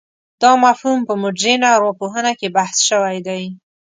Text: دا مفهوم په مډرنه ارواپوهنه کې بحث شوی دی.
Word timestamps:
دا 0.41 0.51
مفهوم 0.65 0.99
په 1.07 1.13
مډرنه 1.21 1.67
ارواپوهنه 1.75 2.31
کې 2.39 2.53
بحث 2.57 2.77
شوی 2.89 3.17
دی. 3.27 3.43